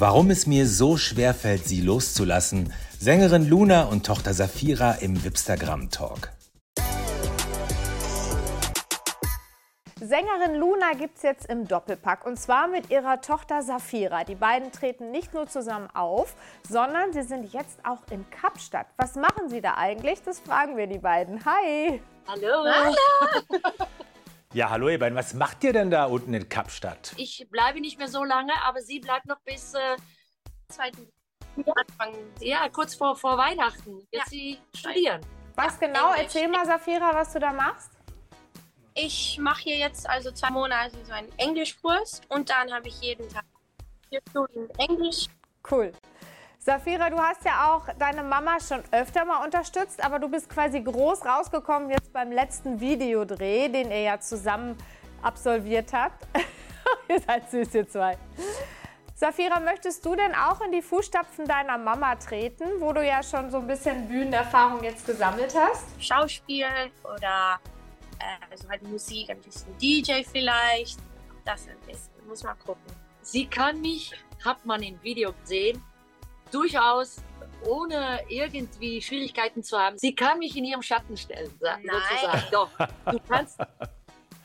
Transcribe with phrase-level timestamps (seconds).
[0.00, 2.72] Warum es mir so schwer fällt, sie loszulassen.
[2.98, 6.30] Sängerin Luna und Tochter Safira im Wipstagram Talk.
[10.00, 14.24] Sängerin Luna gibt es jetzt im Doppelpack und zwar mit ihrer Tochter Safira.
[14.24, 16.34] Die beiden treten nicht nur zusammen auf,
[16.66, 18.86] sondern sie sind jetzt auch in Kapstadt.
[18.96, 20.22] Was machen sie da eigentlich?
[20.22, 21.44] Das fragen wir die beiden.
[21.44, 22.00] Hi!
[22.26, 22.64] Hallo!
[22.72, 23.99] Hallo.
[24.52, 25.16] Ja, hallo ihr beiden.
[25.16, 27.12] Was macht ihr denn da unten in Kapstadt?
[27.16, 29.96] Ich bleibe nicht mehr so lange, aber sie bleibt noch bis äh,
[30.68, 31.08] zweiten
[31.56, 33.98] Anfang, ja, kurz vor, vor Weihnachten.
[33.98, 34.24] Wird ja.
[34.26, 35.20] sie studieren.
[35.54, 36.08] Was genau?
[36.08, 36.22] Englisch.
[36.22, 37.92] Erzähl mal, Safira, was du da machst.
[38.94, 43.28] Ich mache hier jetzt also zwei Monate so einen Englischkurs und dann habe ich jeden
[43.28, 43.44] Tag
[44.08, 45.26] vier Stunden Englisch.
[45.70, 45.92] Cool.
[46.62, 50.78] Safira, du hast ja auch deine Mama schon öfter mal unterstützt, aber du bist quasi
[50.82, 54.76] groß rausgekommen jetzt beim letzten Videodreh, den ihr ja zusammen
[55.22, 56.26] absolviert habt.
[57.08, 58.18] ihr seid süß, ihr zwei.
[59.14, 63.50] Safira, möchtest du denn auch in die Fußstapfen deiner Mama treten, wo du ja schon
[63.50, 65.86] so ein bisschen Bühnenerfahrung jetzt gesammelt hast?
[65.98, 66.66] Schauspiel
[67.04, 67.58] oder
[68.50, 70.98] also halt Musik, ein bisschen DJ vielleicht.
[71.46, 72.92] Das ein bisschen, muss man gucken.
[73.22, 74.12] Sie kann mich,
[74.44, 75.82] hat man im Video gesehen,
[76.50, 77.22] durchaus
[77.64, 79.98] ohne irgendwie Schwierigkeiten zu haben.
[79.98, 81.82] Sie kann mich in ihrem Schatten stellen, Nein.
[81.82, 82.42] sozusagen.
[82.50, 82.70] Doch,
[83.10, 83.58] du kannst,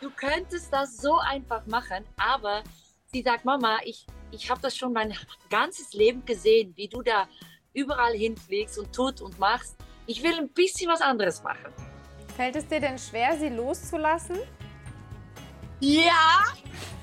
[0.00, 2.62] du könntest das so einfach machen, aber
[3.06, 5.14] sie sagt, Mama, ich, ich habe das schon mein
[5.50, 7.28] ganzes Leben gesehen, wie du da
[7.72, 9.76] überall hinfliegst und tut und machst.
[10.06, 11.72] Ich will ein bisschen was anderes machen.
[12.36, 14.38] Fällt es dir denn schwer, sie loszulassen?
[15.80, 16.44] Ja.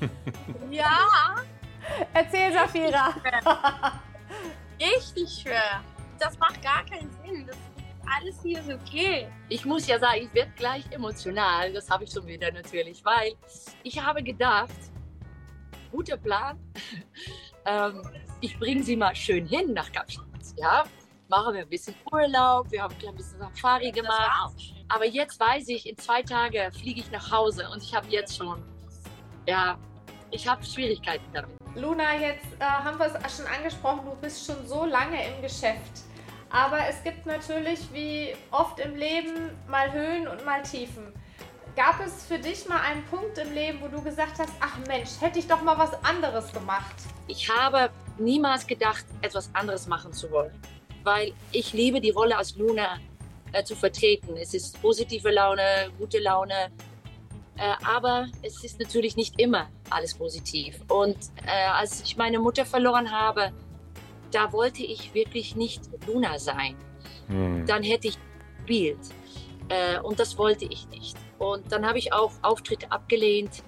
[0.70, 1.36] ja.
[2.12, 3.14] Erzähl, Safira.
[4.80, 5.84] Richtig schwer.
[6.18, 7.46] Das macht gar keinen Sinn.
[7.46, 7.56] Das
[8.16, 9.28] alles hier ist okay.
[9.48, 11.72] Ich muss ja sagen, ich werde gleich emotional.
[11.72, 13.34] Das habe ich schon wieder natürlich, weil
[13.82, 14.70] ich habe gedacht,
[15.90, 16.58] guter Plan.
[17.66, 18.02] ähm,
[18.40, 20.26] ich bringe sie mal schön hin nach Kapstadt.
[20.56, 20.84] Ja,
[21.28, 24.56] machen wir ein bisschen Urlaub, wir haben ein bisschen Safari gemacht.
[24.88, 28.36] Aber jetzt weiß ich, in zwei Tagen fliege ich nach Hause und ich habe jetzt
[28.36, 28.62] schon,
[29.46, 29.78] ja,
[30.30, 31.59] ich habe Schwierigkeiten damit.
[31.74, 36.02] Luna, jetzt äh, haben wir es schon angesprochen, du bist schon so lange im Geschäft.
[36.50, 41.12] Aber es gibt natürlich, wie oft im Leben, mal Höhen und mal Tiefen.
[41.76, 45.10] Gab es für dich mal einen Punkt im Leben, wo du gesagt hast, ach Mensch,
[45.20, 46.96] hätte ich doch mal was anderes gemacht?
[47.28, 50.60] Ich habe niemals gedacht, etwas anderes machen zu wollen
[51.04, 52.98] weil ich liebe die Rolle als Luna
[53.52, 54.36] äh, zu vertreten.
[54.36, 56.70] Es ist positive Laune, gute Laune,
[57.84, 60.80] aber es ist natürlich nicht immer alles positiv.
[60.88, 61.16] Und
[61.46, 63.52] äh, als ich meine Mutter verloren habe,
[64.30, 66.76] da wollte ich wirklich nicht Luna sein.
[67.28, 67.66] Hm.
[67.66, 68.18] Dann hätte ich
[68.70, 68.98] gespielt.
[69.68, 71.16] Äh, und das wollte ich nicht.
[71.38, 73.62] Und dann habe ich auch Auftritte abgelehnt.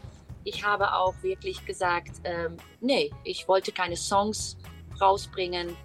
[0.45, 4.57] Ich habe auch wirklich gesagt, ähm, nee, ich wollte keine Songs
[5.01, 5.77] rausbringen.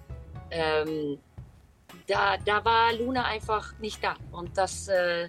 [0.50, 1.18] Ähm,
[2.06, 4.16] da, da war Luna einfach nicht da.
[4.32, 5.28] Und das, äh,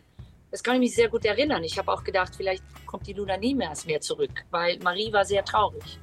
[0.52, 1.64] das kann ich mich sehr gut erinnern.
[1.64, 5.26] Ich habe auch gedacht, vielleicht kommt die Luna nie mehr, mehr zurück, weil Marie war
[5.26, 6.00] sehr traurig.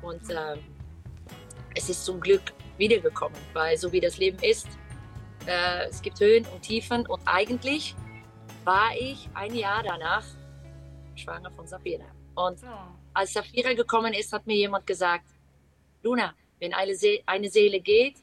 [0.00, 0.56] Und äh,
[1.74, 2.42] es ist zum Glück
[2.78, 4.66] wiedergekommen, weil so wie das Leben ist,
[5.46, 7.06] äh, es gibt Höhen und Tiefen.
[7.06, 7.94] Und eigentlich
[8.64, 10.24] war ich ein Jahr danach
[11.14, 12.06] schwanger von Safira.
[12.34, 12.60] Und
[13.12, 15.26] als Safira gekommen ist, hat mir jemand gesagt,
[16.02, 18.16] Luna, wenn eine, See eine Seele geht,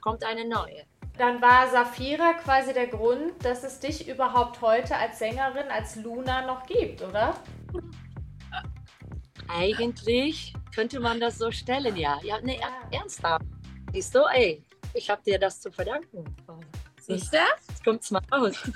[0.00, 0.84] kommt eine neue.
[1.16, 6.44] Dann war Safira quasi der Grund, dass es dich überhaupt heute als Sängerin, als Luna
[6.44, 7.34] noch gibt, oder?
[9.48, 12.18] Eigentlich könnte man das so stellen, ja.
[12.24, 12.98] Ja, nee, ja.
[12.98, 13.44] ernsthaft.
[13.92, 16.24] Siehst du, ey, ich habe dir das zu verdanken.
[17.00, 17.38] Siehst du?
[17.68, 18.70] Jetzt kommt's mal raus.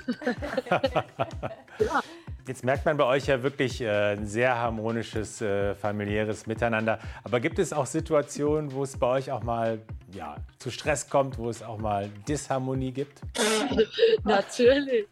[0.69, 2.01] ja.
[2.47, 6.97] Jetzt merkt man bei euch ja wirklich äh, ein sehr harmonisches, äh, familiäres Miteinander.
[7.23, 9.79] Aber gibt es auch Situationen, wo es bei euch auch mal
[10.13, 13.21] ja, zu Stress kommt, wo es auch mal Disharmonie gibt?
[14.23, 15.07] Natürlich.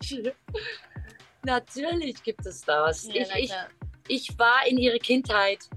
[1.43, 3.05] Natürlich gibt es das.
[3.07, 3.53] Ja, ich, ich,
[4.07, 5.69] ich war in ihrer Kindheit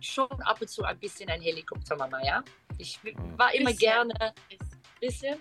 [0.00, 2.42] schon ab und zu ein bisschen ein Helikoptermama, ja?
[2.78, 3.38] Ich hm.
[3.38, 3.78] war immer bisschen.
[3.78, 4.34] gerne.
[5.00, 5.38] Bisschen?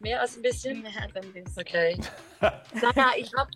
[0.00, 0.82] Mehr als ein bisschen?
[0.82, 1.58] Mehr als ein bisschen.
[1.58, 1.98] Okay.
[2.74, 3.50] Naja, ich habe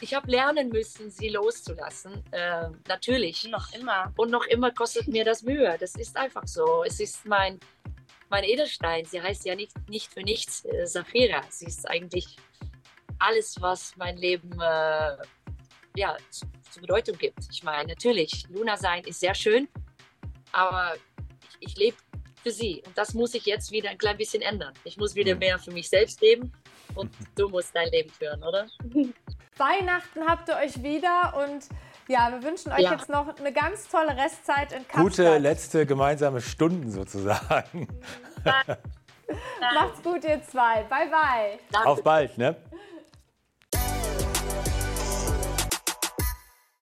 [0.00, 2.22] ich habe lernen müssen, sie loszulassen.
[2.32, 3.48] Äh, natürlich.
[3.48, 4.12] Noch immer.
[4.16, 5.76] Und noch immer kostet mir das Mühe.
[5.78, 6.84] Das ist einfach so.
[6.84, 7.60] Es ist mein,
[8.34, 9.04] mein Edelstein.
[9.04, 11.40] Sie heißt ja nicht, nicht für nichts äh, Safira.
[11.50, 12.36] Sie ist eigentlich
[13.20, 15.16] alles, was mein Leben äh,
[15.96, 17.38] ja, zu, zu, Bedeutung gibt.
[17.52, 19.68] Ich meine, natürlich, Luna sein ist sehr schön,
[20.50, 20.96] aber
[21.60, 21.96] ich, ich lebe
[22.42, 22.82] für sie.
[22.84, 24.74] Und das muss ich jetzt wieder ein klein bisschen ändern.
[24.82, 25.38] Ich muss wieder mhm.
[25.38, 26.52] mehr für mich selbst leben
[26.96, 28.66] und du musst dein Leben führen, oder?
[29.58, 31.66] Weihnachten habt ihr euch wieder und
[32.06, 32.92] Ja, wir wünschen euch Ja.
[32.92, 35.02] jetzt noch eine ganz tolle Restzeit in Kapstadt.
[35.02, 37.88] Gute letzte gemeinsame Stunden sozusagen.
[39.74, 40.82] Macht's gut, ihr zwei.
[40.90, 41.58] Bye, bye.
[41.72, 41.88] Danke.
[41.88, 42.56] Auf bald, ne?